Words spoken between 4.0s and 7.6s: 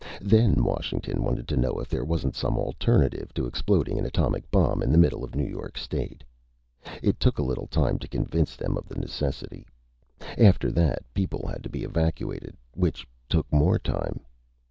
atomic bomb in the middle of New York State. It took a